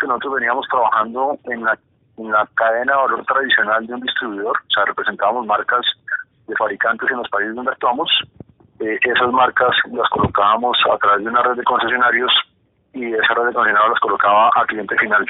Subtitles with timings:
[0.00, 1.78] que nosotros veníamos trabajando en la,
[2.18, 5.84] en la cadena de valor tradicional de un distribuidor, o sea, representábamos marcas
[6.46, 8.10] de fabricantes en los países donde actuamos,
[8.80, 12.32] eh, esas marcas las colocábamos a través de una red de concesionarios
[12.92, 15.26] y esa red de concesionarios las colocaba a cliente final.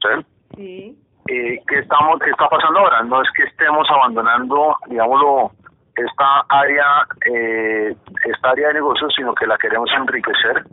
[0.00, 0.26] ¿Sí?
[0.56, 0.98] Sí.
[1.28, 3.02] Eh, ¿qué, estamos, ¿Qué está pasando ahora?
[3.02, 5.52] No es que estemos abandonando, digámoslo,
[5.96, 10.64] esta área, eh, esta área de negocio, sino que la queremos enriquecer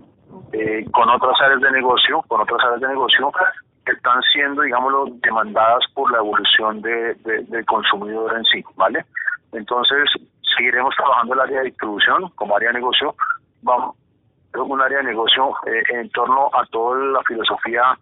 [0.53, 3.31] eh, con otras áreas de negocio, con otras áreas de negocio
[3.85, 9.05] que están siendo, digámoslo, demandadas por la evolución de, del consumidor en sí, ¿vale?
[9.51, 10.09] Entonces,
[10.55, 13.15] seguiremos trabajando el área de distribución como área de negocio,
[13.61, 13.95] vamos
[14.53, 17.97] un área de negocio eh, en torno a toda la filosofía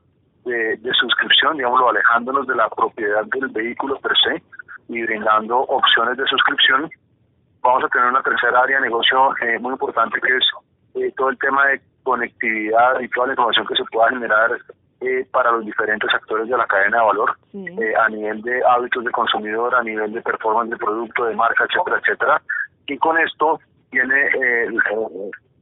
[0.45, 4.41] de, de, suscripción, digámoslo, alejándonos de la propiedad del vehículo per se
[4.89, 6.89] y brindando opciones de suscripción.
[7.61, 10.45] Vamos a tener una tercera área de negocio eh, muy importante que es
[10.95, 14.51] eh, todo el tema de conectividad y toda la información que se pueda generar
[15.01, 19.03] eh, para los diferentes actores de la cadena de valor eh, a nivel de hábitos
[19.03, 22.41] de consumidor, a nivel de performance de producto, de marca, etcétera, etcétera.
[22.87, 23.59] Y con esto
[23.91, 24.67] viene eh,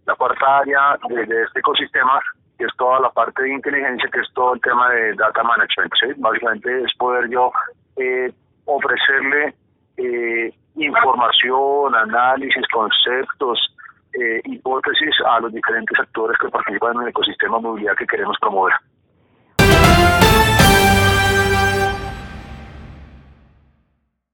[0.05, 2.19] la cuarta área de, este ecosistema,
[2.59, 5.93] que es toda la parte de inteligencia, que es todo el tema de data management.
[5.99, 6.13] ¿sí?
[6.17, 7.51] Básicamente es poder yo
[8.65, 9.55] ofrecerle
[10.75, 13.74] información, análisis, conceptos,
[14.45, 18.73] hipótesis a los diferentes actores que participan en el ecosistema movilidad que queremos promover.